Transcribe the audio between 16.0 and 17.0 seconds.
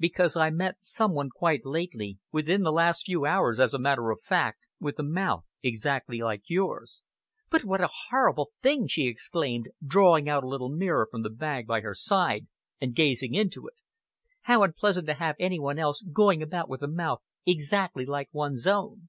going about with a